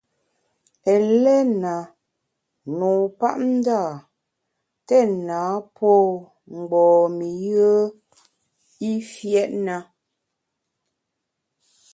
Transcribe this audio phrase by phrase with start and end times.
[0.93, 1.75] Eléna,
[2.77, 3.81] nupapndâ,
[4.87, 5.39] téna
[5.75, 5.93] pô
[6.55, 7.75] mgbom-i yùe
[8.89, 9.75] i fiét na.